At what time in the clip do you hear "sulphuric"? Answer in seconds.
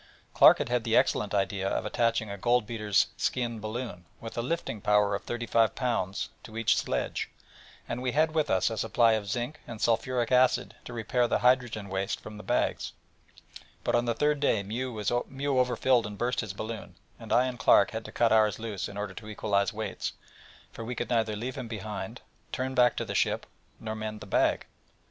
9.79-10.31